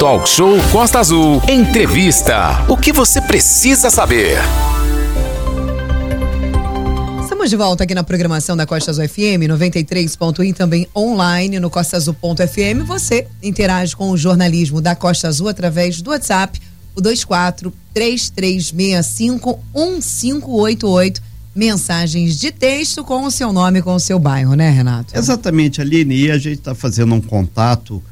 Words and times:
Talk 0.00 0.26
Show 0.26 0.56
Costa 0.72 0.98
Azul. 0.98 1.42
Entrevista. 1.46 2.64
O 2.70 2.74
que 2.74 2.90
você 2.90 3.20
precisa 3.20 3.90
saber? 3.90 4.38
Estamos 7.22 7.50
de 7.50 7.56
volta 7.56 7.84
aqui 7.84 7.94
na 7.94 8.02
programação 8.02 8.56
da 8.56 8.64
Costa 8.64 8.92
Azul 8.92 9.06
FM 9.06 9.44
93.1 9.46 10.54
também 10.54 10.88
online 10.96 11.60
no 11.60 11.68
costaazul.fm. 11.68 12.82
Você 12.86 13.26
interage 13.42 13.94
com 13.94 14.10
o 14.10 14.16
jornalismo 14.16 14.80
da 14.80 14.96
Costa 14.96 15.28
Azul 15.28 15.48
através 15.48 16.00
do 16.00 16.08
WhatsApp, 16.08 16.58
o 16.96 17.02
24 17.02 17.70
3365 17.92 19.60
1588 19.74 21.20
mensagens 21.54 22.40
de 22.40 22.50
texto 22.50 23.04
com 23.04 23.26
o 23.26 23.30
seu 23.30 23.52
nome, 23.52 23.82
com 23.82 23.94
o 23.94 24.00
seu 24.00 24.18
bairro, 24.18 24.54
né, 24.54 24.70
Renato? 24.70 25.14
Exatamente, 25.14 25.78
Aline. 25.82 26.14
E 26.14 26.30
a 26.30 26.38
gente 26.38 26.60
está 26.60 26.74
fazendo 26.74 27.14
um 27.14 27.20
contato 27.20 28.02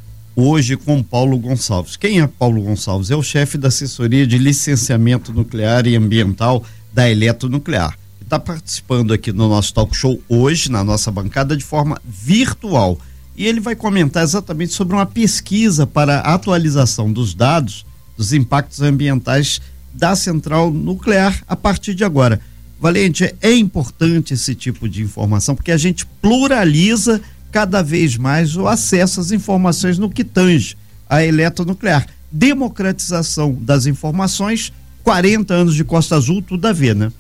hoje 0.41 0.77
com 0.77 1.03
Paulo 1.03 1.37
Gonçalves. 1.37 1.97
Quem 1.97 2.21
é 2.21 2.27
Paulo 2.29 2.63
Gonçalves? 2.63 3.11
É 3.11 3.17
o 3.17 3.23
chefe 3.25 3.59
da 3.59 3.67
assessoria 3.67 4.25
de 4.25 4.39
licenciamento 4.39 5.33
nuclear 5.33 5.85
e 5.85 5.97
ambiental 5.97 6.63
da 6.95 7.11
Eletronuclear. 7.11 7.99
Está 8.23 8.39
participando 8.39 9.13
aqui 9.13 9.33
no 9.33 9.49
nosso 9.49 9.75
talk 9.75 9.97
show 9.97 10.23
hoje, 10.29 10.71
na 10.71 10.85
nossa 10.85 11.11
bancada, 11.11 11.57
de 11.57 11.65
forma 11.65 12.01
virtual. 12.05 13.01
E 13.37 13.47
ele 13.49 13.59
vai 13.59 13.75
comentar 13.75 14.23
exatamente 14.23 14.73
sobre 14.73 14.95
uma 14.95 15.07
pesquisa 15.07 15.89
para 15.89 16.21
atualização 16.21 17.13
dos 17.13 17.35
dados 17.35 17.85
dos 18.17 18.33
impactos 18.33 18.81
ambientais 18.81 19.61
da 19.93 20.15
central 20.15 20.71
nuclear 20.71 21.43
a 21.49 21.57
partir 21.57 21.97
de 21.97 22.05
agora. 22.05 22.41
Valente, 22.81 23.35
é 23.41 23.53
importante 23.53 24.35
esse 24.35 24.55
tipo 24.55 24.89
de 24.89 25.03
informação 25.03 25.57
porque 25.57 25.73
a 25.73 25.77
gente 25.77 26.07
pluraliza 26.23 27.21
cada 27.51 27.83
vez 27.83 28.17
mais 28.17 28.57
o 28.57 28.67
acesso 28.67 29.21
às 29.21 29.33
informações 29.33 29.99
no 29.99 30.11
que 30.11 30.25
tange 30.25 30.77
a 31.09 31.25
eletronuclear. 31.25 32.07
Democratização 32.31 33.57
das 33.61 33.87
informações, 33.87 34.73
40 35.03 35.55
anos 35.55 35.75
de 35.75 35.85
Costa 35.85 36.17
Azul, 36.17 36.43
tudo 36.43 36.67
a 36.67 36.73
ver, 36.73 36.95
né? 36.95 37.11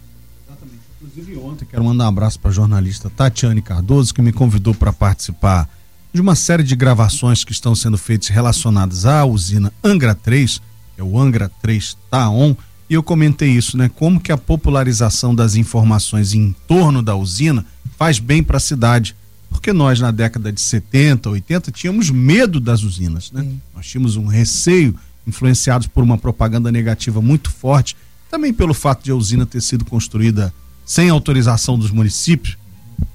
Exatamente. 0.46 0.80
Inclusive 1.00 1.36
ontem 1.38 1.64
quero 1.64 1.84
mandar 1.84 2.04
um 2.04 2.08
abraço 2.08 2.38
para 2.38 2.50
a 2.50 2.54
jornalista 2.54 3.08
Tatiane 3.08 3.62
Cardoso, 3.62 4.12
que 4.12 4.20
me 4.20 4.32
convidou 4.32 4.74
para 4.74 4.92
participar 4.92 5.68
de 6.12 6.20
uma 6.20 6.34
série 6.34 6.62
de 6.62 6.76
gravações 6.76 7.44
que 7.44 7.52
estão 7.52 7.74
sendo 7.74 7.96
feitas 7.96 8.28
relacionadas 8.28 9.06
à 9.06 9.24
usina 9.24 9.72
Angra 9.82 10.14
3, 10.14 10.60
que 10.94 11.00
é 11.00 11.04
o 11.04 11.18
Angra 11.18 11.50
3 11.62 11.96
Taon, 12.10 12.54
e 12.90 12.94
eu 12.94 13.02
comentei 13.02 13.50
isso, 13.50 13.76
né? 13.76 13.90
Como 13.94 14.18
que 14.18 14.32
a 14.32 14.38
popularização 14.38 15.34
das 15.34 15.54
informações 15.54 16.32
em 16.32 16.54
torno 16.66 17.02
da 17.02 17.14
usina 17.14 17.64
faz 17.98 18.18
bem 18.18 18.42
para 18.42 18.56
a 18.56 18.60
cidade. 18.60 19.14
Porque 19.50 19.72
nós, 19.72 19.98
na 20.00 20.10
década 20.10 20.52
de 20.52 20.60
70, 20.60 21.30
80, 21.30 21.72
tínhamos 21.72 22.10
medo 22.10 22.60
das 22.60 22.82
usinas, 22.82 23.32
né? 23.32 23.42
Sim. 23.42 23.60
Nós 23.74 23.86
tínhamos 23.86 24.16
um 24.16 24.26
receio, 24.26 24.94
influenciados 25.26 25.86
por 25.86 26.02
uma 26.02 26.18
propaganda 26.18 26.70
negativa 26.70 27.20
muito 27.20 27.50
forte, 27.50 27.96
também 28.30 28.52
pelo 28.52 28.74
fato 28.74 29.04
de 29.04 29.10
a 29.10 29.14
usina 29.14 29.46
ter 29.46 29.60
sido 29.60 29.84
construída 29.84 30.52
sem 30.84 31.08
autorização 31.08 31.78
dos 31.78 31.90
municípios, 31.90 32.56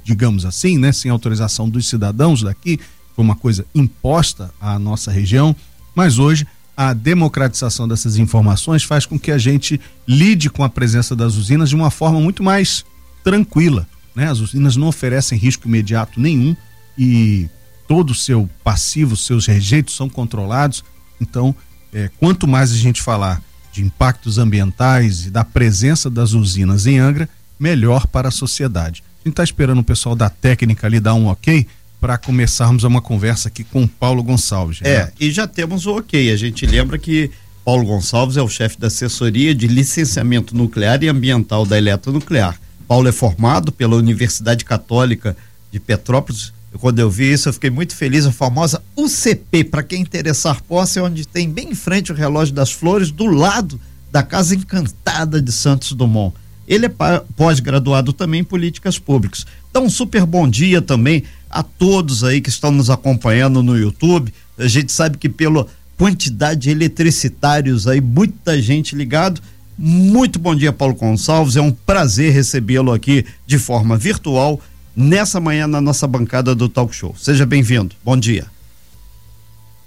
digamos 0.04 0.46
assim, 0.46 0.78
né? 0.78 0.92
Sem 0.92 1.10
autorização 1.12 1.70
dos 1.70 1.88
cidadãos 1.88 2.42
daqui, 2.42 2.80
foi 3.16 3.24
uma 3.24 3.36
coisa 3.36 3.66
imposta 3.74 4.52
à 4.60 4.78
nossa 4.80 5.12
região, 5.12 5.56
mas 5.96 6.18
hoje 6.18 6.48
a 6.76 6.94
democratização 6.94 7.88
dessas 7.88 8.18
informações 8.18 8.84
faz 8.84 9.06
com 9.06 9.20
que 9.20 9.32
a 9.32 9.38
gente 9.38 9.80
lide 10.08 10.50
com 10.50 10.64
a 10.64 10.70
presença 10.70 11.16
das 11.16 11.36
usinas 11.36 11.70
de 11.70 11.76
uma 11.76 11.92
forma 11.92 12.20
muito 12.20 12.44
mais 12.44 12.84
tranquila. 13.24 13.88
Né? 14.16 14.30
As 14.30 14.40
usinas 14.40 14.76
não 14.76 14.88
oferecem 14.88 15.38
risco 15.38 15.68
imediato 15.68 16.20
nenhum 16.20 16.56
e 16.98 17.50
todo 17.88 18.12
o 18.12 18.16
seu 18.16 18.50
passivo, 18.64 19.16
seus 19.16 19.46
rejeitos 19.46 19.96
são 19.96 20.08
controlados. 20.08 20.84
Então, 21.20 21.56
é, 21.94 22.10
quanto 22.20 22.48
mais 22.48 22.72
a 22.72 22.78
gente 22.78 23.02
falar 23.02 23.42
de 23.72 23.82
impactos 23.82 24.38
ambientais 24.38 25.26
e 25.26 25.32
da 25.32 25.44
presença 25.44 26.10
das 26.10 26.34
usinas 26.34 26.86
em 26.86 27.00
Angra, 27.00 27.28
melhor 27.60 28.06
para 28.08 28.28
a 28.28 28.32
sociedade. 28.32 29.04
A 29.24 29.28
gente 29.28 29.34
está 29.34 29.44
esperando 29.44 29.80
o 29.80 29.84
pessoal 29.84 30.16
da 30.16 30.30
técnica 30.30 30.86
ali 30.86 31.00
dar 31.00 31.16
um 31.16 31.28
ok 31.28 31.66
para 32.00 32.18
começarmos 32.18 32.84
uma 32.84 33.02
conversa 33.02 33.48
aqui 33.48 33.64
com 33.64 33.88
Paulo 33.88 34.22
Gonçalves. 34.22 34.80
É, 34.84 35.12
e 35.20 35.32
já 35.32 35.48
temos 35.48 35.86
o 35.86 35.98
ok. 35.98 36.32
A 36.32 36.36
gente 36.36 36.66
lembra 36.66 36.98
que 36.98 37.32
Paulo 37.64 37.86
Gonçalves 37.86 38.36
é 38.36 38.42
o 38.42 38.50
chefe 38.50 38.78
da 38.78 38.88
assessoria 38.88 39.56
de 39.56 39.68
licenciamento 39.68 40.56
nuclear 40.56 41.02
e 41.02 41.08
ambiental 41.08 41.66
da 41.66 41.78
Eletronuclear. 41.78 42.60
Paulo 42.94 43.08
é 43.08 43.12
formado 43.12 43.72
pela 43.72 43.96
Universidade 43.96 44.64
Católica 44.64 45.36
de 45.72 45.80
Petrópolis. 45.80 46.54
Quando 46.74 47.00
eu 47.00 47.10
vi 47.10 47.34
isso, 47.34 47.50
eu 47.50 47.54
fiquei 47.54 47.72
muito 47.72 47.96
feliz. 47.96 48.24
A 48.24 48.32
famosa 48.32 48.84
UCP, 48.96 49.64
para 49.64 49.82
quem 49.82 50.00
interessar 50.00 50.62
posse, 50.62 51.00
é 51.00 51.02
onde 51.02 51.28
tem 51.28 51.50
bem 51.50 51.72
em 51.72 51.74
frente 51.74 52.12
o 52.12 52.16
relógio 52.16 52.54
das 52.54 52.72
flores, 52.72 53.10
do 53.10 53.26
lado 53.26 53.82
da 54.12 54.22
Casa 54.22 54.54
Encantada 54.54 55.42
de 55.42 55.52
Santos 55.52 55.94
Dumont. 55.94 56.36
Ele 56.68 56.86
é 56.86 56.92
pós-graduado 57.36 58.14
também 58.14 58.42
em 58.42 58.44
políticas 58.44 59.00
públicas. 59.00 59.44
Então, 59.72 59.86
um 59.86 59.90
super 59.90 60.24
bom 60.28 60.48
dia 60.48 60.80
também 60.80 61.24
a 61.50 61.64
todos 61.64 62.24
aí 62.24 62.42
que 62.42 62.50
estão 62.50 62.70
nos 62.70 62.92
acompanhando 62.92 63.64
no 63.64 63.76
YouTube. 63.76 64.32
A 64.56 64.68
gente 64.68 64.92
sabe 64.92 65.18
que 65.18 65.30
pela 65.30 65.66
quantidade 65.98 66.60
de 66.60 66.70
eletricitários 66.70 67.88
aí, 67.88 68.00
muita 68.00 68.62
gente 68.62 68.96
ligado. 68.96 69.42
Muito 69.78 70.38
bom 70.40 70.56
dia, 70.56 70.72
Paulo 70.72 70.94
Gonçalves. 70.94 71.56
É 71.56 71.62
um 71.62 71.72
prazer 71.72 72.32
recebê-lo 72.32 72.92
aqui 72.92 73.26
de 73.46 73.58
forma 73.58 73.98
virtual 73.98 74.60
nessa 74.96 75.40
manhã 75.40 75.68
na 75.68 75.82
nossa 75.82 76.08
bancada 76.08 76.54
do 76.54 76.70
Talk 76.70 76.96
Show. 76.96 77.16
Seja 77.18 77.46
bem-vindo. 77.46 77.96
Bom 78.04 78.18
dia. 78.18 78.46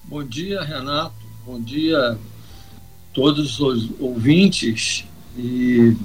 Bom 0.05 0.25
dia, 0.25 0.63
Renato. 0.63 1.15
Bom 1.45 1.61
dia 1.61 2.19
todos 3.17 3.59
os 3.61 3.89
ouvintes 3.99 5.07
e 5.39 5.97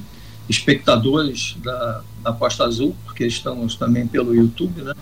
espectadores 0.48 1.58
da, 1.62 2.02
da 2.24 2.32
Costa 2.32 2.64
Azul, 2.64 2.96
porque 3.04 3.26
estamos 3.26 3.76
também 3.76 4.08
pelo 4.08 4.34
YouTube, 4.34 4.82
né? 4.82 4.94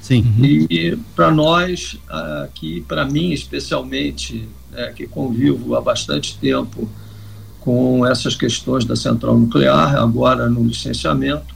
Sim. 0.00 0.24
E 0.40 0.96
para 1.14 1.30
nós, 1.30 1.98
aqui, 2.42 2.82
para 2.88 3.04
mim 3.04 3.32
especialmente, 3.32 4.48
né, 4.70 4.92
que 4.96 5.06
convivo 5.06 5.74
há 5.74 5.80
bastante 5.80 6.38
tempo 6.38 6.88
com 7.60 8.06
essas 8.06 8.34
questões 8.34 8.84
da 8.84 8.96
central 8.96 9.38
nuclear, 9.38 9.96
agora 9.96 10.48
no 10.48 10.64
licenciamento, 10.64 11.54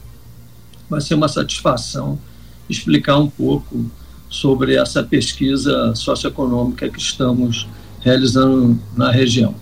vai 0.89 1.01
ser 1.01 1.15
uma 1.15 1.27
satisfação 1.27 2.19
explicar 2.69 3.17
um 3.17 3.29
pouco 3.29 3.85
sobre 4.29 4.75
essa 4.75 5.03
pesquisa 5.03 5.93
socioeconômica 5.95 6.89
que 6.89 6.99
estamos 6.99 7.67
realizando 8.01 8.79
na 8.95 9.11
região. 9.11 9.55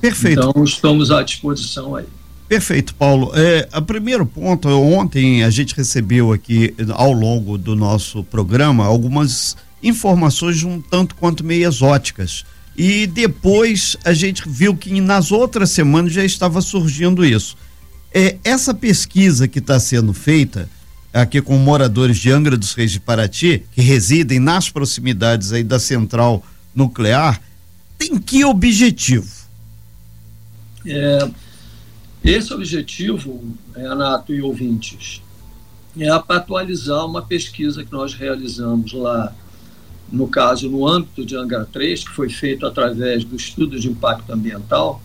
Perfeito. 0.00 0.40
Então, 0.40 0.64
estamos 0.64 1.10
à 1.10 1.22
disposição 1.22 1.94
aí. 1.94 2.06
Perfeito, 2.48 2.94
Paulo. 2.94 3.32
É, 3.34 3.68
o 3.76 3.82
primeiro 3.82 4.24
ponto, 4.24 4.68
ontem 4.68 5.42
a 5.42 5.50
gente 5.50 5.74
recebeu 5.74 6.32
aqui 6.32 6.74
ao 6.92 7.12
longo 7.12 7.58
do 7.58 7.74
nosso 7.74 8.22
programa 8.22 8.84
algumas 8.84 9.56
informações 9.82 10.62
um 10.62 10.80
tanto 10.80 11.14
quanto 11.16 11.44
meio 11.44 11.66
exóticas. 11.66 12.44
E 12.76 13.06
depois 13.06 13.96
a 14.04 14.12
gente 14.12 14.42
viu 14.46 14.76
que 14.76 15.00
nas 15.00 15.32
outras 15.32 15.70
semanas 15.70 16.12
já 16.12 16.24
estava 16.24 16.60
surgindo 16.60 17.24
isso. 17.24 17.56
É, 18.12 18.36
essa 18.44 18.74
pesquisa 18.74 19.48
que 19.48 19.58
está 19.58 19.80
sendo 19.80 20.12
feita 20.12 20.68
aqui 21.12 21.40
com 21.40 21.56
moradores 21.56 22.18
de 22.18 22.30
Angra 22.30 22.56
dos 22.56 22.74
Reis 22.74 22.92
de 22.92 23.00
Paraty, 23.00 23.64
que 23.72 23.80
residem 23.80 24.38
nas 24.38 24.68
proximidades 24.68 25.52
aí 25.52 25.64
da 25.64 25.78
central 25.78 26.44
nuclear, 26.74 27.40
tem 27.96 28.18
que 28.18 28.44
objetivo? 28.44 29.26
É, 30.86 31.30
esse 32.22 32.52
objetivo, 32.52 33.42
Renato 33.74 34.34
e 34.34 34.42
ouvintes, 34.42 35.22
é 35.98 36.18
para 36.18 36.36
atualizar 36.36 37.06
uma 37.06 37.22
pesquisa 37.22 37.82
que 37.84 37.92
nós 37.92 38.12
realizamos 38.12 38.92
lá, 38.92 39.34
no 40.10 40.28
caso, 40.28 40.70
no 40.70 40.86
âmbito 40.86 41.24
de 41.24 41.36
Angra 41.36 41.64
3, 41.64 42.04
que 42.04 42.14
foi 42.14 42.28
feito 42.28 42.66
através 42.66 43.24
do 43.24 43.36
estudo 43.36 43.78
de 43.78 43.88
impacto 43.88 44.32
ambiental, 44.32 45.02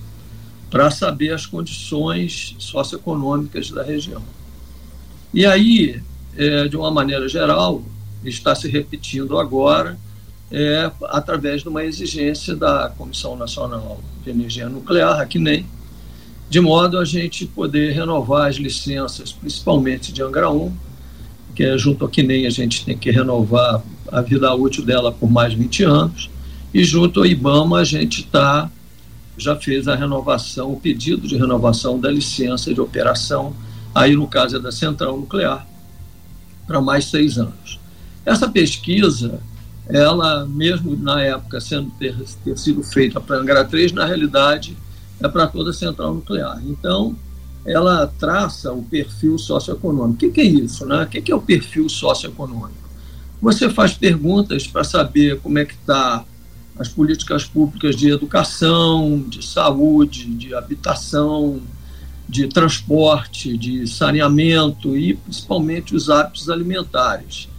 para 0.69 0.89
saber 0.89 1.33
as 1.33 1.45
condições 1.45 2.55
socioeconômicas 2.57 3.71
da 3.71 3.83
região. 3.83 4.21
E 5.33 5.45
aí, 5.45 6.01
é, 6.37 6.67
de 6.67 6.77
uma 6.77 6.91
maneira 6.91 7.27
geral, 7.27 7.83
está 8.23 8.55
se 8.55 8.69
repetindo 8.69 9.37
agora, 9.37 9.97
é, 10.51 10.91
através 11.03 11.61
de 11.61 11.69
uma 11.69 11.83
exigência 11.83 12.55
da 12.55 12.89
Comissão 12.97 13.35
Nacional 13.35 14.01
de 14.23 14.29
Energia 14.29 14.69
Nuclear, 14.69 15.19
a 15.19 15.25
CNEM, 15.25 15.65
de 16.49 16.59
modo 16.59 16.97
a 16.97 17.05
gente 17.05 17.45
poder 17.45 17.93
renovar 17.93 18.49
as 18.49 18.57
licenças, 18.57 19.31
principalmente 19.31 20.11
de 20.11 20.21
Angra 20.21 20.49
1, 20.49 20.73
que 21.55 21.63
é 21.63 21.77
junto 21.77 22.05
a 22.05 22.09
que 22.09 22.21
nem 22.21 22.45
a 22.45 22.49
gente 22.49 22.83
tem 22.85 22.97
que 22.97 23.09
renovar 23.09 23.81
a 24.11 24.21
vida 24.21 24.53
útil 24.53 24.85
dela 24.85 25.11
por 25.11 25.29
mais 25.29 25.53
20 25.53 25.83
anos, 25.83 26.29
e 26.73 26.83
junto 26.83 27.21
ao 27.21 27.25
IBAMA 27.25 27.79
a 27.79 27.83
gente 27.83 28.23
tá, 28.23 28.69
já 29.37 29.55
fez 29.55 29.87
a 29.87 29.95
renovação, 29.95 30.73
o 30.73 30.79
pedido 30.79 31.27
de 31.27 31.37
renovação 31.37 31.99
da 31.99 32.11
licença 32.11 32.73
de 32.73 32.81
operação, 32.81 33.53
aí 33.93 34.15
no 34.15 34.27
caso 34.27 34.57
é 34.57 34.59
da 34.59 34.71
central 34.71 35.17
nuclear, 35.17 35.67
para 36.67 36.81
mais 36.81 37.05
seis 37.05 37.37
anos. 37.37 37.79
Essa 38.25 38.47
pesquisa 38.47 39.41
ela, 39.87 40.45
mesmo 40.45 40.95
na 40.95 41.21
época 41.21 41.59
sendo 41.59 41.91
ter, 41.91 42.15
ter 42.43 42.57
sido 42.57 42.83
feita 42.83 43.19
para 43.19 43.37
Angra 43.37 43.65
3, 43.65 43.91
na 43.91 44.05
realidade 44.05 44.77
é 45.19 45.27
para 45.27 45.47
toda 45.47 45.71
a 45.71 45.73
central 45.73 46.13
nuclear. 46.13 46.61
Então, 46.65 47.15
ela 47.65 48.07
traça 48.07 48.71
o 48.71 48.83
perfil 48.83 49.37
socioeconômico. 49.37 50.15
O 50.15 50.17
que, 50.17 50.29
que 50.29 50.41
é 50.41 50.45
isso? 50.45 50.85
Né? 50.85 51.03
O 51.03 51.07
que, 51.07 51.21
que 51.21 51.31
é 51.31 51.35
o 51.35 51.41
perfil 51.41 51.87
socioeconômico? 51.89 52.90
Você 53.41 53.69
faz 53.69 53.93
perguntas 53.93 54.67
para 54.67 54.83
saber 54.83 55.39
como 55.39 55.57
é 55.57 55.65
que 55.65 55.73
está 55.73 56.23
as 56.77 56.87
políticas 56.87 57.43
públicas 57.43 57.95
de 57.95 58.09
educação, 58.09 59.23
de 59.27 59.45
saúde, 59.45 60.25
de 60.25 60.53
habitação, 60.53 61.59
de 62.29 62.47
transporte, 62.47 63.57
de 63.57 63.87
saneamento 63.87 64.95
e 64.95 65.15
principalmente 65.15 65.95
os 65.95 66.09
hábitos 66.09 66.49
alimentares. 66.49 67.49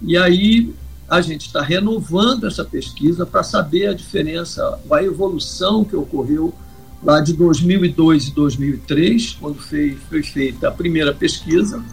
E 0.00 0.16
aí 0.16 0.72
a 1.08 1.20
gente 1.20 1.46
está 1.46 1.60
renovando 1.60 2.46
essa 2.46 2.64
pesquisa 2.64 3.26
para 3.26 3.42
saber 3.42 3.88
a 3.88 3.92
diferença, 3.92 4.78
a 4.90 5.02
evolução 5.02 5.84
que 5.84 5.94
ocorreu 5.94 6.54
lá 7.02 7.20
de 7.20 7.34
2002 7.34 8.28
e 8.28 8.30
2003, 8.32 9.36
quando 9.38 9.58
foi, 9.58 9.98
foi 10.08 10.22
feita 10.22 10.68
a 10.68 10.70
primeira 10.70 11.12
pesquisa, 11.12 11.84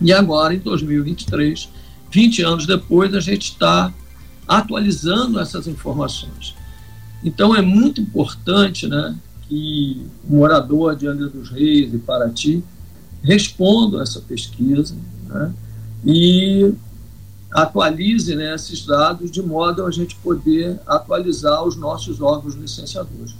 e 0.00 0.12
agora 0.12 0.54
em 0.54 0.58
2023, 0.58 1.68
20 2.10 2.42
anos 2.42 2.66
depois, 2.66 3.14
a 3.14 3.20
gente 3.20 3.50
está 3.52 3.92
atualizando 4.46 5.40
essas 5.40 5.66
informações. 5.66 6.54
Então 7.24 7.54
é 7.54 7.62
muito 7.62 8.00
importante 8.00 8.86
né, 8.86 9.16
que 9.48 10.06
o 10.28 10.36
morador 10.36 10.94
de 10.94 11.06
Angra 11.06 11.28
dos 11.28 11.50
Reis 11.50 11.92
e 11.92 11.98
Paraty 11.98 12.62
respondam 13.22 14.00
a 14.00 14.02
essa 14.02 14.20
pesquisa 14.20 14.94
né, 15.28 15.52
e 16.04 16.72
atualize 17.52 18.34
né, 18.36 18.54
esses 18.54 18.84
dados 18.84 19.30
de 19.30 19.42
modo 19.42 19.84
a 19.84 19.90
gente 19.90 20.14
poder 20.16 20.78
atualizar 20.86 21.64
os 21.64 21.76
nossos 21.76 22.20
órgãos 22.20 22.54
licenciadores. 22.54 23.34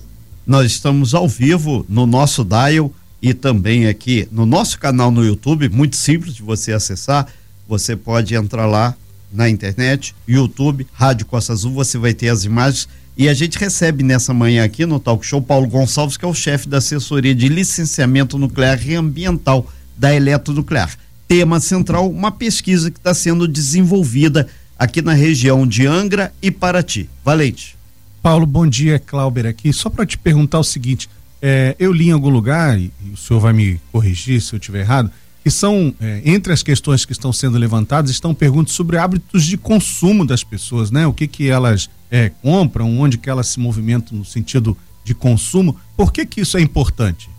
Nós 0.46 0.72
estamos 0.72 1.14
ao 1.14 1.28
vivo 1.28 1.84
no 1.88 2.06
nosso 2.06 2.44
dial 2.44 2.92
e 3.20 3.34
também 3.34 3.86
aqui 3.86 4.28
no 4.30 4.46
nosso 4.46 4.78
canal 4.78 5.10
no 5.10 5.24
YouTube, 5.24 5.68
muito 5.68 5.96
simples 5.96 6.34
de 6.34 6.42
você 6.42 6.72
acessar. 6.72 7.26
Você 7.68 7.96
pode 7.96 8.34
entrar 8.34 8.66
lá 8.66 8.94
na 9.32 9.48
internet, 9.48 10.14
YouTube, 10.26 10.86
Rádio 10.92 11.26
Costa 11.26 11.52
Azul, 11.52 11.72
você 11.72 11.98
vai 11.98 12.14
ter 12.14 12.28
as 12.28 12.44
imagens 12.44 12.88
e 13.18 13.30
a 13.30 13.34
gente 13.34 13.58
recebe 13.58 14.02
nessa 14.02 14.34
manhã 14.34 14.62
aqui 14.62 14.84
no 14.84 15.00
Talk 15.00 15.24
Show 15.24 15.40
Paulo 15.40 15.66
Gonçalves, 15.66 16.18
que 16.18 16.24
é 16.24 16.28
o 16.28 16.34
chefe 16.34 16.68
da 16.68 16.78
assessoria 16.78 17.34
de 17.34 17.48
licenciamento 17.48 18.36
nuclear 18.36 18.78
e 18.86 18.94
ambiental 18.94 19.66
da 19.96 20.14
Eletronuclear. 20.14 20.94
Tema 21.26 21.58
central, 21.58 22.10
uma 22.10 22.30
pesquisa 22.30 22.90
que 22.90 22.98
está 22.98 23.14
sendo 23.14 23.48
desenvolvida 23.48 24.46
aqui 24.78 25.00
na 25.00 25.14
região 25.14 25.66
de 25.66 25.86
Angra 25.86 26.30
e 26.42 26.50
Paraty. 26.50 27.08
Valente. 27.24 27.74
Paulo, 28.22 28.44
bom 28.44 28.66
dia, 28.66 28.98
Clauber 28.98 29.46
aqui. 29.46 29.72
Só 29.72 29.88
para 29.88 30.04
te 30.04 30.18
perguntar 30.18 30.58
o 30.58 30.64
seguinte: 30.64 31.08
é, 31.40 31.74
eu 31.78 31.92
li 31.92 32.08
em 32.08 32.12
algum 32.12 32.28
lugar, 32.28 32.78
e, 32.78 32.92
o 33.12 33.16
senhor 33.16 33.40
vai 33.40 33.54
me 33.54 33.80
corrigir 33.90 34.42
se 34.42 34.54
eu 34.54 34.58
estiver 34.58 34.80
errado, 34.80 35.10
que 35.46 35.50
são, 35.52 35.94
é, 36.00 36.22
entre 36.24 36.52
as 36.52 36.60
questões 36.60 37.04
que 37.04 37.12
estão 37.12 37.32
sendo 37.32 37.56
levantadas, 37.56 38.10
estão 38.10 38.34
perguntas 38.34 38.74
sobre 38.74 38.98
hábitos 38.98 39.44
de 39.44 39.56
consumo 39.56 40.26
das 40.26 40.42
pessoas, 40.42 40.90
né? 40.90 41.06
O 41.06 41.12
que 41.12 41.28
que 41.28 41.48
elas 41.48 41.88
é, 42.10 42.30
compram, 42.30 42.98
onde 42.98 43.16
que 43.16 43.30
elas 43.30 43.46
se 43.46 43.60
movimentam 43.60 44.18
no 44.18 44.24
sentido 44.24 44.76
de 45.04 45.14
consumo. 45.14 45.78
Por 45.96 46.12
que 46.12 46.26
que 46.26 46.40
isso 46.40 46.56
é 46.58 46.60
importante? 46.60 47.30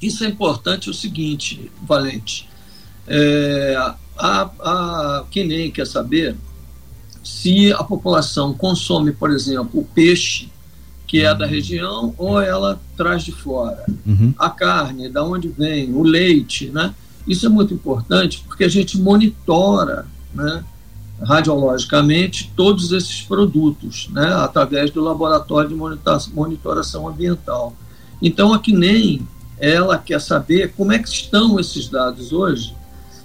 Isso 0.00 0.24
é 0.24 0.28
importante 0.28 0.88
o 0.88 0.94
seguinte, 0.94 1.70
Valente. 1.82 2.48
É, 3.06 3.76
a, 4.16 4.50
a, 4.58 5.24
quem 5.30 5.46
nem 5.46 5.70
quer 5.70 5.86
saber 5.86 6.34
se 7.22 7.70
a 7.74 7.84
população 7.84 8.54
consome, 8.54 9.12
por 9.12 9.30
exemplo, 9.30 9.80
o 9.80 9.84
peixe 9.84 10.48
que 11.06 11.22
é 11.22 11.34
da 11.34 11.44
região 11.44 12.14
ou 12.16 12.40
ela 12.40 12.80
traz 12.96 13.24
de 13.24 13.32
fora. 13.32 13.84
Uhum. 14.06 14.32
A 14.38 14.48
carne, 14.48 15.10
da 15.10 15.22
onde 15.22 15.48
vem, 15.48 15.92
o 15.92 16.02
leite, 16.02 16.70
né? 16.70 16.94
Isso 17.30 17.46
é 17.46 17.48
muito 17.48 17.72
importante 17.72 18.42
porque 18.44 18.64
a 18.64 18.68
gente 18.68 18.98
monitora, 18.98 20.04
né? 20.34 20.64
radiologicamente 21.22 22.52
todos 22.56 22.90
esses 22.90 23.22
produtos, 23.22 24.08
né, 24.10 24.32
através 24.32 24.90
do 24.90 25.00
laboratório 25.00 25.68
de 25.68 25.74
monitoração 26.34 27.06
ambiental. 27.06 27.76
Então, 28.20 28.52
a 28.52 28.58
CNEM, 28.58 29.28
ela 29.58 29.98
quer 29.98 30.20
saber 30.20 30.72
como 30.76 30.92
é 30.92 30.98
que 30.98 31.08
estão 31.08 31.60
esses 31.60 31.88
dados 31.88 32.32
hoje, 32.32 32.74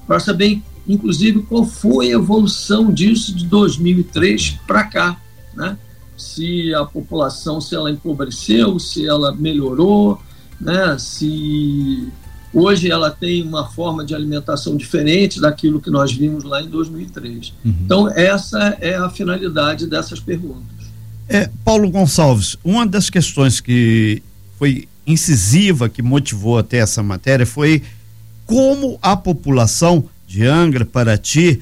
para 0.06 0.20
saber, 0.20 0.62
inclusive, 0.88 1.42
qual 1.44 1.66
foi 1.66 2.10
a 2.10 2.16
evolução 2.16 2.92
disso 2.92 3.34
de 3.34 3.46
2003 3.46 4.60
para 4.68 4.84
cá, 4.84 5.20
né? 5.56 5.78
Se 6.18 6.76
a 6.76 6.86
população, 6.86 7.60
se 7.60 7.74
ela 7.74 7.90
empobreceu, 7.90 8.78
se 8.78 9.08
ela 9.08 9.34
melhorou, 9.34 10.22
né? 10.60 10.98
Se 11.00 12.12
Hoje 12.56 12.90
ela 12.90 13.12
tem 13.12 13.44
uma 13.44 13.68
forma 13.68 14.06
de 14.06 14.16
alimentação 14.16 14.78
diferente 14.78 15.42
daquilo 15.42 15.82
que 15.82 15.90
nós 15.90 16.14
vimos 16.14 16.46
lá 16.46 16.62
em 16.62 16.70
2003. 16.70 17.54
Uhum. 17.66 17.76
Então, 17.84 18.10
essa 18.10 18.78
é 18.80 18.96
a 18.96 19.10
finalidade 19.10 19.86
dessas 19.88 20.22
perguntas. 20.22 20.64
É, 21.28 21.50
Paulo 21.66 21.90
Gonçalves, 21.90 22.56
uma 22.64 22.88
das 22.88 23.10
questões 23.10 23.60
que 23.60 24.24
foi 24.58 24.88
incisiva, 25.06 25.90
que 25.90 26.02
motivou 26.02 26.58
até 26.58 26.78
essa 26.78 27.04
matéria, 27.04 27.46
foi 27.46 27.84
como 28.46 28.98
a 29.02 29.18
população 29.18 30.06
de 30.26 30.46
Angra, 30.46 30.86
Paraty, 30.86 31.62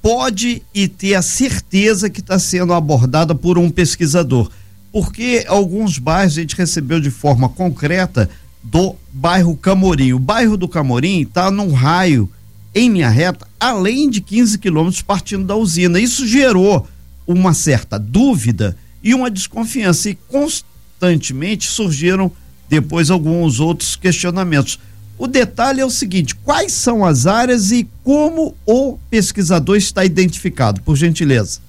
pode 0.00 0.62
e 0.74 0.88
ter 0.88 1.14
a 1.14 1.22
certeza 1.22 2.08
que 2.08 2.20
está 2.20 2.38
sendo 2.38 2.72
abordada 2.72 3.34
por 3.34 3.58
um 3.58 3.70
pesquisador. 3.70 4.50
Porque 4.92 5.44
alguns 5.48 5.98
bairros 5.98 6.38
a 6.38 6.40
gente 6.40 6.56
recebeu 6.56 7.00
de 7.00 7.10
forma 7.10 7.48
concreta 7.48 8.30
do 8.64 8.96
bairro 9.12 9.56
Camorim. 9.56 10.14
O 10.14 10.18
bairro 10.18 10.56
do 10.56 10.66
Camorim 10.66 11.20
está 11.20 11.50
num 11.50 11.72
raio 11.72 12.28
em 12.74 12.90
linha 12.90 13.10
reta, 13.10 13.46
além 13.60 14.10
de 14.10 14.20
15 14.20 14.58
quilômetros 14.58 15.02
partindo 15.02 15.44
da 15.44 15.54
usina. 15.54 16.00
Isso 16.00 16.26
gerou 16.26 16.88
uma 17.26 17.52
certa 17.54 17.98
dúvida 17.98 18.76
e 19.02 19.14
uma 19.14 19.30
desconfiança, 19.30 20.08
e 20.08 20.18
constantemente 20.28 21.68
surgiram 21.68 22.32
depois 22.68 23.10
alguns 23.10 23.60
outros 23.60 23.94
questionamentos. 23.94 24.78
O 25.18 25.26
detalhe 25.26 25.80
é 25.80 25.84
o 25.84 25.90
seguinte: 25.90 26.34
quais 26.34 26.72
são 26.72 27.04
as 27.04 27.26
áreas 27.26 27.70
e 27.70 27.86
como 28.02 28.56
o 28.66 28.98
pesquisador 29.10 29.76
está 29.76 30.04
identificado, 30.04 30.80
por 30.80 30.96
gentileza? 30.96 31.60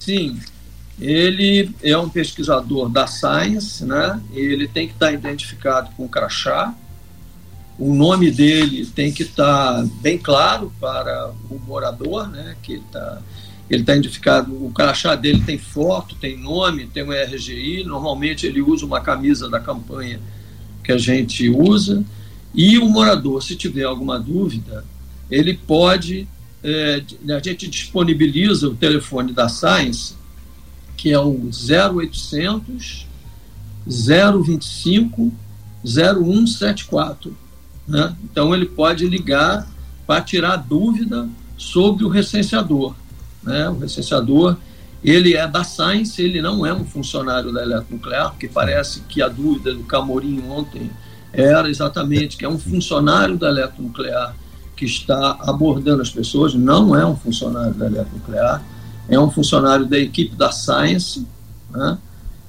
Sim, 0.00 0.38
ele 1.00 1.74
é 1.82 1.96
um 1.98 2.08
pesquisador 2.08 2.88
da 2.88 3.06
Science, 3.06 3.84
né? 3.84 4.20
ele 4.32 4.68
tem 4.68 4.86
que 4.86 4.94
estar 4.94 5.12
identificado 5.12 5.90
com 5.96 6.04
o 6.04 6.08
crachá, 6.08 6.74
o 7.78 7.92
nome 7.92 8.30
dele 8.30 8.86
tem 8.86 9.12
que 9.12 9.24
estar 9.24 9.84
bem 10.00 10.16
claro 10.16 10.72
para 10.80 11.32
o 11.50 11.58
morador, 11.58 12.28
né? 12.28 12.56
que 12.62 12.74
ele 12.74 12.82
está 12.86 13.22
ele 13.68 13.80
está 13.80 13.94
identificado, 13.94 14.52
o 14.52 14.70
crachá 14.70 15.14
dele 15.14 15.42
tem 15.44 15.56
foto, 15.56 16.14
tem 16.16 16.36
nome, 16.36 16.86
tem 16.86 17.02
um 17.02 17.10
RGI, 17.10 17.82
normalmente 17.84 18.46
ele 18.46 18.60
usa 18.60 18.84
uma 18.84 19.00
camisa 19.00 19.48
da 19.48 19.58
campanha 19.58 20.20
que 20.82 20.92
a 20.92 20.98
gente 20.98 21.48
usa, 21.48 22.04
e 22.54 22.78
o 22.78 22.86
morador, 22.88 23.42
se 23.42 23.56
tiver 23.56 23.84
alguma 23.84 24.20
dúvida, 24.20 24.84
ele 25.30 25.54
pode, 25.54 26.28
é, 26.62 27.02
a 27.34 27.38
gente 27.40 27.66
disponibiliza 27.66 28.68
o 28.68 28.74
telefone 28.74 29.32
da 29.32 29.48
Science, 29.48 30.14
que 31.04 31.12
é 31.12 31.18
o 31.18 31.50
0800 31.50 33.06
025 33.86 35.30
0174. 35.84 37.36
Né? 37.86 38.16
Então 38.24 38.54
ele 38.54 38.64
pode 38.64 39.06
ligar 39.06 39.68
para 40.06 40.22
tirar 40.22 40.56
dúvida 40.56 41.28
sobre 41.58 42.06
o 42.06 42.08
recenseador. 42.08 42.94
Né? 43.42 43.68
O 43.68 43.80
recenseador 43.80 44.56
ele 45.04 45.36
é 45.36 45.46
da 45.46 45.62
Science, 45.62 46.22
ele 46.22 46.40
não 46.40 46.64
é 46.64 46.72
um 46.72 46.86
funcionário 46.86 47.52
da 47.52 47.60
Eletronuclear, 47.62 48.30
porque 48.30 48.48
parece 48.48 49.00
que 49.00 49.20
a 49.20 49.28
dúvida 49.28 49.74
do 49.74 49.82
Camorim 49.82 50.42
ontem 50.48 50.90
era 51.34 51.68
exatamente 51.68 52.38
que 52.38 52.46
é 52.46 52.48
um 52.48 52.58
funcionário 52.58 53.36
da 53.36 53.50
Eletronuclear 53.50 54.34
que 54.74 54.86
está 54.86 55.36
abordando 55.40 56.00
as 56.00 56.08
pessoas, 56.08 56.54
não 56.54 56.96
é 56.96 57.04
um 57.04 57.14
funcionário 57.14 57.74
da 57.74 57.84
Eletronuclear 57.84 58.64
é 59.08 59.18
um 59.18 59.30
funcionário 59.30 59.86
da 59.86 59.98
equipe 59.98 60.34
da 60.34 60.50
Science, 60.50 61.26
né? 61.70 61.98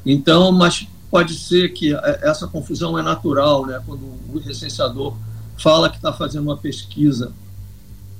então, 0.05 0.51
mas 0.51 0.87
pode 1.09 1.33
ser 1.35 1.69
que 1.73 1.93
essa 2.21 2.47
confusão 2.47 2.97
é 2.97 3.01
natural, 3.01 3.65
né? 3.65 3.81
quando 3.85 4.01
o 4.03 4.39
licenciador 4.39 5.15
fala 5.57 5.89
que 5.89 5.97
está 5.97 6.11
fazendo 6.11 6.43
uma 6.43 6.57
pesquisa 6.57 7.31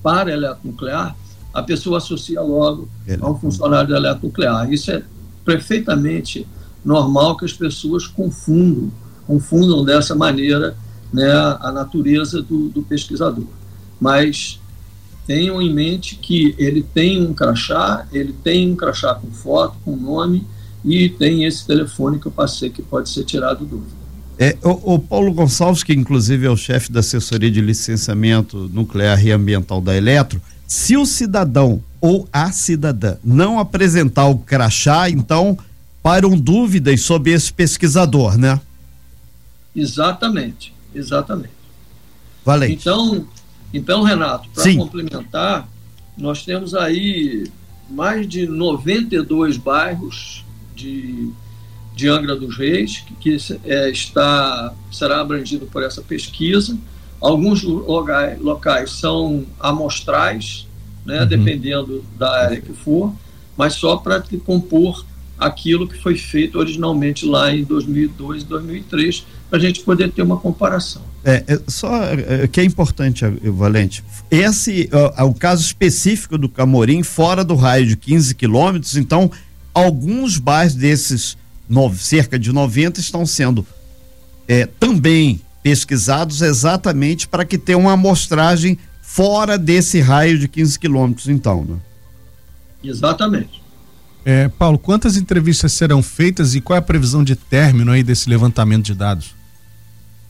para 0.02 0.32
eletronuclear, 0.32 1.16
a 1.54 1.64
pessoa 1.64 1.98
associa 1.98 2.42
logo 2.42 2.90
a 3.22 3.30
um 3.30 3.40
funcionário 3.40 3.90
da 3.90 3.98
eletronuclear. 3.98 4.72
Isso 4.72 4.92
é 4.92 5.04
perfeitamente 5.44 6.46
normal 6.84 7.38
que 7.38 7.46
as 7.46 7.54
pessoas 7.54 8.06
confundam, 8.06 8.92
confundam 9.26 9.84
dessa 9.84 10.14
maneira 10.14 10.76
né, 11.12 11.32
a 11.60 11.72
natureza 11.72 12.42
do, 12.42 12.70
do 12.70 12.84
pesquisador. 12.84 13.48
Mas 14.00 14.60
tenham 15.26 15.62
em 15.62 15.74
mente 15.74 16.16
que 16.16 16.56
ele 16.58 16.82
tem 16.82 17.22
um 17.26 17.34
crachá, 17.34 18.08
ele 18.12 18.34
tem 18.44 18.72
um 18.72 18.76
crachá 18.76 19.16
com 19.16 19.32
foto, 19.32 19.76
com 19.84 19.96
nome 19.96 20.46
e 20.84 21.10
tem 21.10 21.46
esse 21.46 21.66
telefone 21.66 22.20
que 22.20 22.28
eu 22.28 22.32
passei 22.32 22.70
que 22.70 22.82
pode 22.82 23.10
ser 23.10 23.24
tirado 23.24 23.66
dúvida. 23.66 24.06
É, 24.38 24.58
o, 24.62 24.96
o, 24.96 25.00
Paulo 25.00 25.34
Gonçalves, 25.34 25.82
que 25.82 25.94
inclusive 25.94 26.46
é 26.46 26.50
o 26.50 26.58
chefe 26.58 26.92
da 26.92 27.00
assessoria 27.00 27.50
de 27.50 27.62
licenciamento 27.62 28.70
nuclear 28.72 29.26
e 29.26 29.32
ambiental 29.32 29.80
da 29.80 29.96
Eletro, 29.96 30.42
se 30.68 30.98
o 30.98 31.06
cidadão 31.06 31.82
ou 32.02 32.28
a 32.32 32.52
cidadã 32.52 33.18
não 33.24 33.60
apresentar 33.60 34.28
o 34.28 34.38
crachá, 34.38 35.10
então 35.10 35.58
param 36.04 36.38
dúvidas 36.38 37.02
sobre 37.02 37.32
esse 37.32 37.52
pesquisador, 37.52 38.38
né? 38.38 38.60
Exatamente, 39.76 40.74
exatamente. 40.94 41.56
Valente. 42.46 42.74
Então, 42.74 43.26
então 43.78 44.04
Renato, 44.04 44.50
para 44.54 44.76
complementar, 44.76 45.68
nós 46.18 46.44
temos 46.44 46.74
aí 46.74 47.46
mais 47.90 48.28
de 48.28 48.48
92 48.48 49.58
bairros 49.58 50.44
de, 50.76 51.30
de 51.94 52.08
Angra 52.08 52.36
dos 52.36 52.58
Reis 52.58 53.04
que, 53.20 53.38
que 53.38 53.38
é, 53.64 53.90
está, 53.90 54.74
será 54.92 55.22
abrangido 55.22 55.66
por 55.66 55.84
essa 55.84 56.02
pesquisa. 56.02 56.78
Alguns 57.22 57.64
locais, 57.64 58.40
locais 58.40 58.92
são 58.92 59.46
amostrais, 59.60 60.68
né, 61.06 61.22
uhum. 61.22 61.28
dependendo 61.28 62.06
da 62.18 62.44
área 62.44 62.62
que 62.62 62.74
for, 62.74 63.14
mas 63.58 63.74
só 63.74 63.98
para 63.98 64.24
compor 64.46 65.06
aquilo 65.38 65.88
que 65.88 65.98
foi 65.98 66.18
feito 66.18 66.58
originalmente 66.58 67.26
lá 67.26 67.54
em 67.54 67.64
2002 67.64 68.44
e 68.44 68.46
2003, 68.46 69.26
para 69.50 69.58
a 69.58 69.62
gente 69.62 69.82
poder 69.82 70.12
ter 70.12 70.22
uma 70.22 70.38
comparação. 70.38 71.02
É, 71.28 71.44
é 71.48 71.60
só 71.68 72.04
é, 72.04 72.48
que 72.48 72.62
é 72.62 72.64
importante, 72.64 73.26
Valente, 73.26 74.04
esse 74.30 74.88
é 75.18 75.24
o 75.24 75.34
caso 75.34 75.64
específico 75.64 76.38
do 76.38 76.48
Camorim, 76.48 77.02
fora 77.02 77.44
do 77.44 77.56
raio 77.56 77.88
de 77.88 77.98
15 77.98 78.36
quilômetros, 78.36 78.96
então 78.96 79.32
alguns 79.74 80.38
bairros 80.38 80.76
desses 80.76 81.36
no, 81.68 81.92
cerca 81.96 82.38
de 82.38 82.52
90 82.52 83.00
estão 83.00 83.26
sendo 83.26 83.66
é, 84.48 84.68
também 84.80 85.42
pesquisados 85.64 86.44
exatamente 86.44 87.28
para 87.28 87.44
que 87.44 87.58
tenha 87.58 87.80
uma 87.80 87.94
amostragem 87.94 88.78
fora 89.02 89.58
desse 89.58 90.00
raio 90.00 90.38
de 90.38 90.48
15 90.48 90.78
quilômetros, 90.78 91.28
então, 91.28 91.66
né? 91.66 91.78
Exatamente. 92.84 93.64
É, 94.24 94.48
Paulo, 94.48 94.78
quantas 94.78 95.18
entrevistas 95.18 95.74
serão 95.74 96.04
feitas 96.04 96.54
e 96.54 96.62
qual 96.62 96.76
é 96.76 96.80
a 96.80 96.84
previsão 96.84 97.24
de 97.24 97.36
término 97.36 97.92
aí 97.92 98.04
desse 98.04 98.30
levantamento 98.30 98.86
de 98.86 98.94
dados? 98.94 99.34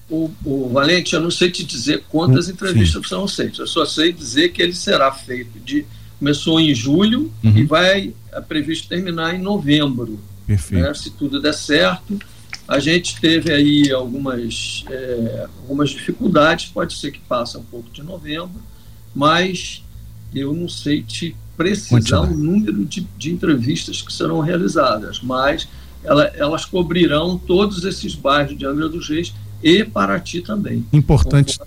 O, 0.10 0.30
o 0.46 0.70
Valente, 0.70 1.16
eu 1.16 1.22
não 1.22 1.32
sei 1.32 1.50
te 1.50 1.64
dizer 1.64 2.04
quantas 2.10 2.48
hum, 2.48 2.52
entrevistas 2.52 3.02
sim. 3.02 3.10
serão 3.10 3.28
feitas, 3.28 3.60
eu 3.60 3.68
só 3.68 3.86
sei 3.86 4.14
dizer 4.14 4.50
que 4.50 4.62
ele 4.62 4.74
será 4.74 5.12
feito 5.12 5.60
de. 5.60 5.86
Começou 6.18 6.62
em 6.62 6.74
julho 6.74 7.32
uhum. 7.44 7.58
e 7.58 7.66
vai 7.66 8.14
é 8.32 8.42
previsto 8.42 8.88
terminar 8.88 9.36
em 9.36 9.40
novembro. 9.40 10.20
Perfeito. 10.46 10.84
Né, 10.84 10.94
se 10.94 11.10
tudo 11.10 11.42
der 11.42 11.54
certo. 11.54 12.20
A 12.68 12.80
gente 12.80 13.20
teve 13.22 13.52
aí 13.52 13.92
algumas, 13.92 14.84
é, 14.90 15.48
algumas 15.62 15.92
dificuldades, 15.92 16.66
pode 16.66 16.96
ser 16.96 17.12
que 17.12 17.20
passe 17.20 17.58
um 17.58 17.64
pouco 17.64 17.92
de 17.92 18.02
novembro, 18.02 18.60
mas 19.14 19.84
eu 20.34 20.52
não 20.52 20.68
sei 20.68 21.04
te 21.04 21.36
precisar 21.56 22.22
o 22.22 22.36
número 22.36 22.84
de, 22.84 23.08
de, 23.18 23.32
entrevistas 23.32 24.02
que 24.02 24.12
serão 24.12 24.40
realizadas, 24.40 25.22
mas 25.22 25.68
ela, 26.06 26.26
elas 26.36 26.66
cobrirão 26.66 27.38
todos 27.38 27.84
esses 27.84 28.16
bairros 28.16 28.58
de 28.58 28.66
Angra 28.66 28.88
dos 28.88 29.10
Reis 29.10 29.34
e 29.62 29.84
Paraty 29.84 30.42
também. 30.42 30.86
Importante. 30.94 31.60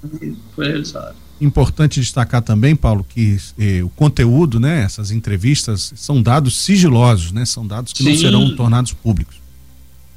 Foi 0.55 0.67
realizado. 0.67 1.17
Importante 1.41 2.01
destacar 2.01 2.43
também, 2.43 2.75
Paulo, 2.75 3.05
que 3.09 3.37
eh, 3.59 3.83
o 3.83 3.89
conteúdo, 3.91 4.59
né, 4.59 4.83
essas 4.83 5.13
entrevistas 5.13 5.93
são 5.95 6.21
dados 6.21 6.57
sigilosos, 6.57 7.31
né, 7.31 7.45
são 7.45 7.65
dados 7.65 7.93
que 7.93 8.03
sim. 8.03 8.11
não 8.11 8.17
serão 8.17 8.57
tornados 8.57 8.93
públicos. 8.93 9.37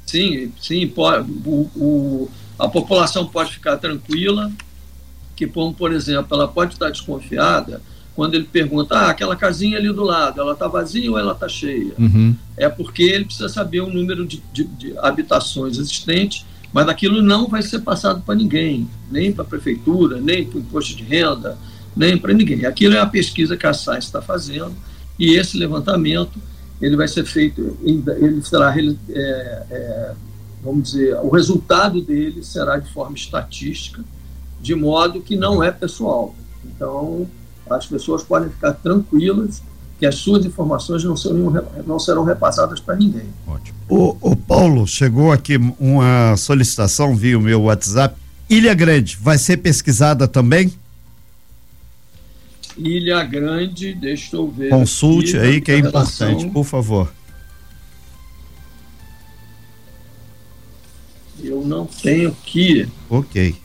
Sim, 0.04 0.50
sim, 0.60 0.86
pode, 0.88 1.30
o, 1.44 1.70
o, 1.76 2.30
a 2.58 2.68
população 2.68 3.24
pode 3.26 3.52
ficar 3.52 3.76
tranquila, 3.76 4.50
que 5.36 5.46
como 5.46 5.72
por 5.72 5.92
exemplo, 5.92 6.36
ela 6.36 6.48
pode 6.48 6.74
estar 6.74 6.90
desconfiada 6.90 7.80
quando 8.14 8.34
ele 8.34 8.44
pergunta, 8.44 8.94
ah, 8.94 9.10
aquela 9.10 9.34
casinha 9.34 9.78
ali 9.78 9.92
do 9.92 10.02
lado, 10.02 10.40
ela 10.40 10.52
está 10.52 10.68
vazia 10.68 11.10
ou 11.10 11.18
ela 11.18 11.32
está 11.32 11.48
cheia? 11.48 11.94
Uhum. 11.98 12.34
É 12.56 12.68
porque 12.68 13.02
ele 13.02 13.24
precisa 13.24 13.48
saber 13.48 13.80
o 13.80 13.92
número 13.92 14.26
de, 14.26 14.42
de, 14.52 14.64
de 14.64 14.98
habitações 14.98 15.78
existentes, 15.78 16.44
mas 16.72 16.88
aquilo 16.88 17.22
não 17.22 17.48
vai 17.48 17.62
ser 17.62 17.80
passado 17.80 18.22
para 18.22 18.34
ninguém, 18.34 18.88
nem 19.10 19.32
para 19.32 19.44
a 19.44 19.46
prefeitura, 19.46 20.20
nem 20.20 20.44
para 20.44 20.58
o 20.58 20.60
imposto 20.60 20.94
de 20.94 21.02
renda, 21.02 21.58
nem 21.96 22.16
para 22.16 22.32
ninguém. 22.34 22.66
Aquilo 22.66 22.94
é 22.94 23.00
a 23.00 23.06
pesquisa 23.06 23.56
que 23.56 23.66
a 23.66 23.72
SAIS 23.72 24.04
está 24.04 24.20
fazendo 24.20 24.74
e 25.18 25.34
esse 25.34 25.56
levantamento 25.56 26.38
ele 26.80 26.96
vai 26.96 27.06
ser 27.06 27.24
feito, 27.24 27.78
ele 27.84 28.42
será, 28.42 28.74
é, 28.76 29.62
é, 29.70 30.14
vamos 30.62 30.90
dizer, 30.90 31.16
o 31.22 31.30
resultado 31.30 32.02
dele 32.02 32.42
será 32.42 32.76
de 32.76 32.92
forma 32.92 33.14
estatística, 33.14 34.04
de 34.60 34.74
modo 34.74 35.20
que 35.20 35.36
não 35.36 35.62
é 35.62 35.70
pessoal. 35.70 36.34
Então, 36.64 37.28
as 37.76 37.86
pessoas 37.86 38.22
podem 38.22 38.50
ficar 38.50 38.72
tranquilas 38.72 39.62
que 39.98 40.06
as 40.06 40.16
suas 40.16 40.44
informações 40.44 41.04
não 41.04 41.16
serão, 41.16 41.64
não 41.86 41.98
serão 41.98 42.24
repassadas 42.24 42.80
para 42.80 42.96
ninguém. 42.96 43.26
Ótimo. 43.46 43.78
O, 43.88 44.16
o, 44.32 44.34
Paulo, 44.34 44.84
chegou 44.84 45.30
aqui 45.30 45.56
uma 45.78 46.36
solicitação 46.36 47.14
via 47.14 47.38
o 47.38 47.40
meu 47.40 47.62
WhatsApp. 47.62 48.16
Ilha 48.50 48.74
Grande 48.74 49.16
vai 49.20 49.38
ser 49.38 49.58
pesquisada 49.58 50.26
também? 50.26 50.72
Ilha 52.76 53.22
Grande, 53.22 53.94
deixa 53.94 54.34
eu 54.34 54.50
ver. 54.50 54.70
Consulte 54.70 55.38
aí 55.38 55.60
que 55.60 55.70
é 55.70 55.78
importante, 55.78 56.48
por 56.48 56.64
favor. 56.64 57.12
Eu 61.40 61.64
não 61.64 61.86
tenho 61.86 62.30
aqui. 62.30 62.88
Ok. 63.08 63.61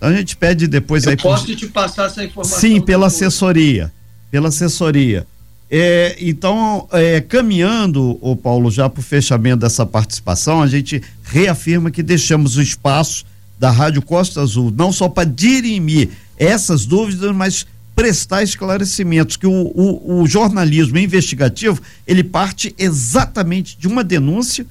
Então 0.00 0.08
a 0.08 0.14
gente 0.14 0.34
pede 0.34 0.66
depois 0.66 1.04
Eu 1.04 1.10
aí. 1.10 1.16
Posso 1.18 1.44
por... 1.44 1.54
te 1.54 1.66
passar 1.66 2.06
essa 2.06 2.24
informação? 2.24 2.58
Sim, 2.58 2.80
pela 2.80 3.06
depois. 3.06 3.22
assessoria. 3.22 3.92
Pela 4.30 4.48
assessoria. 4.48 5.26
É, 5.70 6.16
então, 6.18 6.88
é, 6.90 7.20
caminhando, 7.20 8.18
o 8.22 8.34
Paulo, 8.34 8.70
já 8.70 8.88
para 8.88 9.00
o 9.00 9.02
fechamento 9.02 9.58
dessa 9.58 9.84
participação, 9.84 10.62
a 10.62 10.66
gente 10.66 11.02
reafirma 11.22 11.90
que 11.90 12.02
deixamos 12.02 12.56
o 12.56 12.62
espaço 12.62 13.26
da 13.58 13.70
Rádio 13.70 14.00
Costa 14.00 14.40
Azul, 14.40 14.72
não 14.74 14.90
só 14.90 15.06
para 15.06 15.28
dirimir 15.28 16.08
essas 16.38 16.86
dúvidas, 16.86 17.36
mas 17.36 17.66
prestar 17.94 18.42
esclarecimentos, 18.42 19.36
que 19.36 19.46
o, 19.46 19.52
o, 19.52 20.22
o, 20.22 20.26
jornalismo 20.26 20.96
investigativo, 20.96 21.82
ele 22.06 22.24
parte 22.24 22.74
exatamente 22.78 23.76
de 23.78 23.86
uma 23.86 24.02
denúncia 24.02 24.64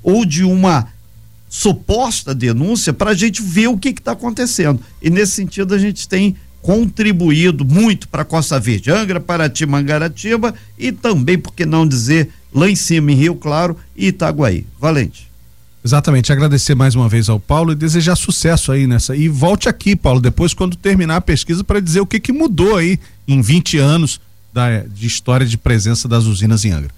ou 0.00 0.24
de 0.24 0.44
uma 0.44 0.86
suposta 1.48 2.34
denúncia 2.34 2.92
para 2.92 3.10
a 3.10 3.14
gente 3.14 3.42
ver 3.42 3.68
o 3.68 3.78
que 3.78 3.90
está 3.90 4.12
acontecendo. 4.12 4.80
E 5.00 5.10
nesse 5.10 5.32
sentido 5.32 5.74
a 5.74 5.78
gente 5.78 6.08
tem 6.08 6.36
contribuído 6.60 7.64
muito 7.64 8.08
para 8.08 8.24
Costa 8.24 8.58
Verde, 8.58 8.90
Angra, 8.90 9.20
Paraty, 9.20 9.64
Mangaratiba 9.66 10.52
e 10.76 10.90
também, 10.90 11.38
por 11.38 11.54
que 11.54 11.64
não 11.64 11.86
dizer, 11.86 12.28
lá 12.52 12.68
em 12.68 12.74
cima 12.74 13.12
em 13.12 13.14
Rio 13.14 13.36
Claro 13.36 13.76
e 13.96 14.08
Itaguaí. 14.08 14.66
Valente. 14.80 15.26
Exatamente, 15.84 16.32
agradecer 16.32 16.74
mais 16.74 16.96
uma 16.96 17.08
vez 17.08 17.28
ao 17.28 17.38
Paulo 17.38 17.70
e 17.70 17.76
desejar 17.76 18.16
sucesso 18.16 18.72
aí 18.72 18.88
nessa. 18.88 19.14
E 19.14 19.28
volte 19.28 19.68
aqui, 19.68 19.94
Paulo, 19.94 20.20
depois 20.20 20.52
quando 20.52 20.76
terminar 20.76 21.16
a 21.16 21.20
pesquisa 21.20 21.62
para 21.62 21.78
dizer 21.78 22.00
o 22.00 22.06
que 22.06 22.18
que 22.18 22.32
mudou 22.32 22.74
aí 22.74 22.98
em 23.28 23.40
20 23.40 23.78
anos 23.78 24.20
da, 24.52 24.80
de 24.80 25.06
história 25.06 25.46
de 25.46 25.56
presença 25.56 26.08
das 26.08 26.24
usinas 26.24 26.64
em 26.64 26.72
Angra. 26.72 26.90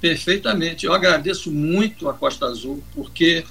Perfeitamente. 0.00 0.86
Eu 0.86 0.92
agradeço 0.92 1.50
muito 1.50 2.08
a 2.08 2.14
Costa 2.14 2.46
Azul, 2.46 2.82
porque 2.94 3.44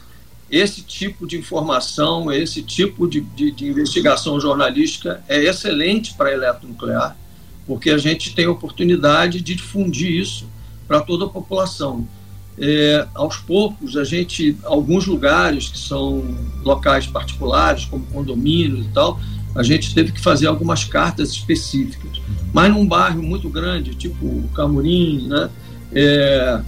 esse 0.50 0.82
tipo 0.82 1.28
de 1.28 1.38
informação, 1.38 2.32
esse 2.32 2.64
tipo 2.64 3.08
de, 3.08 3.22
de, 3.22 3.52
de 3.52 3.68
investigação 3.68 4.40
jornalística 4.40 5.24
é 5.28 5.44
excelente 5.44 6.16
para 6.16 6.30
a 6.30 6.34
eletronuclear, 6.34 7.16
porque 7.68 7.92
a 7.92 7.98
gente 7.98 8.34
tem 8.34 8.46
a 8.46 8.52
oportunidade 8.52 9.42
de 9.42 9.54
difundir 9.54 10.12
isso 10.12 10.48
para 10.88 11.02
toda 11.02 11.26
a 11.26 11.30
população. 11.30 12.08
É, 12.58 13.08
aos 13.14 13.38
poucos, 13.38 13.96
a 13.96 14.04
gente, 14.04 14.58
alguns 14.64 15.06
lugares 15.06 15.70
que 15.70 15.78
são 15.78 16.36
locais 16.64 17.06
particulares, 17.06 17.86
como 17.86 18.06
condomínios 18.08 18.88
e 18.88 18.90
tal, 18.90 19.20
a 19.56 19.64
gente 19.64 19.94
teve 19.94 20.12
que 20.12 20.20
fazer 20.20 20.48
algumas 20.48 20.84
cartas 20.84 21.30
específicas. 21.30 22.20
Mas 22.52 22.72
num 22.72 22.88
bairro 22.88 23.22
muito 23.22 23.50
grande, 23.50 23.94
tipo 23.94 24.44
Camurim, 24.56 25.28
né, 25.28 25.50
é, 25.94 26.62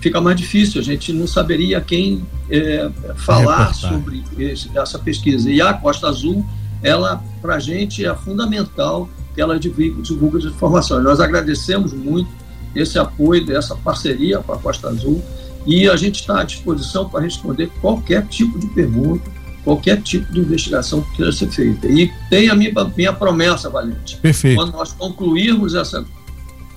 fica 0.00 0.20
mais 0.20 0.36
difícil, 0.36 0.80
a 0.80 0.84
gente 0.84 1.12
não 1.12 1.26
saberia 1.26 1.80
quem 1.80 2.24
é, 2.50 2.90
falar 3.16 3.74
sobre 3.74 4.22
esse, 4.38 4.70
essa 4.76 4.98
pesquisa. 4.98 5.50
E 5.50 5.60
a 5.60 5.72
Costa 5.72 6.08
Azul, 6.08 6.44
ela, 6.82 7.22
para 7.40 7.56
a 7.56 7.58
gente, 7.58 8.04
é 8.04 8.14
fundamental 8.14 9.08
que 9.34 9.40
ela 9.40 9.58
divulgue, 9.58 10.02
divulgue 10.02 10.38
as 10.38 10.44
informações. 10.44 11.02
Nós 11.02 11.20
agradecemos 11.20 11.92
muito 11.92 12.30
esse 12.74 12.98
apoio, 12.98 13.50
essa 13.56 13.74
parceria 13.74 14.38
com 14.38 14.52
a 14.52 14.58
Costa 14.58 14.88
Azul 14.88 15.22
e 15.66 15.88
a 15.88 15.96
gente 15.96 16.20
está 16.20 16.40
à 16.40 16.44
disposição 16.44 17.08
para 17.08 17.20
responder 17.20 17.68
qualquer 17.80 18.24
tipo 18.26 18.58
de 18.58 18.68
pergunta, 18.68 19.28
qualquer 19.64 20.00
tipo 20.00 20.32
de 20.32 20.40
investigação 20.40 21.02
que 21.02 21.16
queira 21.16 21.32
ser 21.32 21.50
feita. 21.50 21.88
E 21.88 22.10
tem 22.30 22.48
a 22.48 22.54
minha, 22.54 22.72
minha 22.96 23.12
promessa, 23.12 23.68
Valente. 23.68 24.16
Perfeito. 24.18 24.56
Quando 24.56 24.72
nós 24.72 24.92
concluirmos 24.92 25.74
essa 25.74 26.04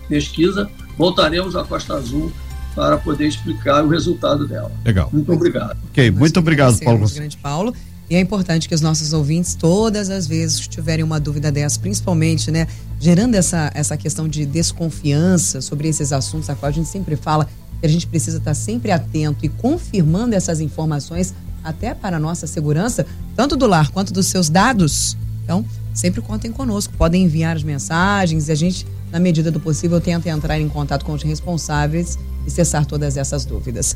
pesquisa, 0.07 0.69
voltaremos 0.99 1.55
à 1.55 1.63
Costa 1.63 1.93
Azul 1.93 2.29
para 2.75 2.97
poder 2.97 3.27
explicar 3.27 3.83
o 3.85 3.87
resultado 3.87 4.45
dela. 4.45 4.69
Legal. 4.85 5.09
Muito 5.11 5.31
obrigado. 5.31 5.77
Ok, 5.89 6.11
muito 6.11 6.37
obrigado, 6.39 6.77
Paulo. 6.79 7.09
Grande 7.09 7.37
Paulo. 7.37 7.73
E 8.09 8.15
é 8.15 8.19
importante 8.19 8.67
que 8.67 8.75
os 8.75 8.81
nossos 8.81 9.13
ouvintes, 9.13 9.55
todas 9.55 10.09
as 10.09 10.27
vezes 10.27 10.59
que 10.59 10.69
tiverem 10.69 11.05
uma 11.05 11.19
dúvida 11.19 11.51
dessa, 11.51 11.79
principalmente, 11.79 12.51
né, 12.51 12.67
gerando 12.99 13.35
essa, 13.35 13.71
essa 13.73 13.95
questão 13.95 14.27
de 14.27 14.45
desconfiança 14.45 15.61
sobre 15.61 15.87
esses 15.87 16.11
assuntos, 16.11 16.49
a 16.49 16.55
qual 16.55 16.69
a 16.69 16.73
gente 16.73 16.89
sempre 16.89 17.15
fala 17.15 17.47
que 17.79 17.85
a 17.85 17.89
gente 17.89 18.07
precisa 18.07 18.37
estar 18.37 18.53
sempre 18.53 18.91
atento 18.91 19.45
e 19.45 19.49
confirmando 19.49 20.35
essas 20.35 20.59
informações 20.59 21.33
até 21.63 21.93
para 21.93 22.17
a 22.17 22.19
nossa 22.19 22.45
segurança, 22.47 23.05
tanto 23.35 23.55
do 23.55 23.67
lar 23.67 23.89
quanto 23.89 24.11
dos 24.11 24.25
seus 24.25 24.49
dados. 24.49 25.15
Então, 25.43 25.63
sempre 25.93 26.21
contem 26.21 26.51
conosco, 26.51 26.93
podem 26.97 27.23
enviar 27.23 27.55
as 27.55 27.63
mensagens 27.63 28.49
e 28.49 28.51
a 28.51 28.55
gente, 28.55 28.85
na 29.11 29.19
medida 29.19 29.51
do 29.51 29.59
possível, 29.59 29.99
tenta 29.99 30.29
entrar 30.29 30.59
em 30.59 30.69
contato 30.69 31.05
com 31.05 31.13
os 31.13 31.23
responsáveis 31.23 32.17
e 32.45 32.51
cessar 32.51 32.85
todas 32.85 33.17
essas 33.17 33.45
dúvidas. 33.45 33.95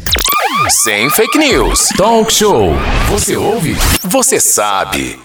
Sem 0.84 1.10
fake 1.10 1.38
news. 1.38 1.90
Talk 1.98 2.32
show. 2.32 2.72
Você 3.10 3.36
ouve? 3.36 3.76
Você 4.04 4.40
sabe. 4.40 5.20